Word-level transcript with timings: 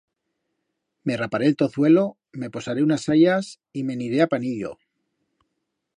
Me 1.09 1.15
raparé 1.21 1.45
el 1.51 1.55
tozuelo, 1.63 2.05
me 2.31 2.49
posaré 2.55 2.81
unas 2.87 3.03
sayas 3.11 3.53
y 3.71 3.85
me'n 3.91 4.03
iré 4.09 4.23
a 4.27 4.31
Panillo. 4.33 4.77